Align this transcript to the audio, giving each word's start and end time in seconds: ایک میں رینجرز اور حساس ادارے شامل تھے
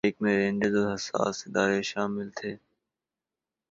ایک 0.05 0.15
میں 0.21 0.35
رینجرز 0.37 0.75
اور 0.77 0.93
حساس 0.95 1.35
ادارے 1.47 1.81
شامل 1.91 2.27
تھے 2.37 2.51